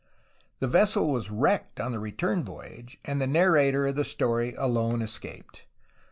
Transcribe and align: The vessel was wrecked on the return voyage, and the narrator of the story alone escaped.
The 0.57 0.67
vessel 0.67 1.11
was 1.11 1.29
wrecked 1.29 1.79
on 1.79 1.91
the 1.91 1.99
return 1.99 2.43
voyage, 2.43 2.97
and 3.05 3.21
the 3.21 3.27
narrator 3.27 3.85
of 3.85 3.95
the 3.95 4.03
story 4.03 4.55
alone 4.57 4.99
escaped. 5.03 5.67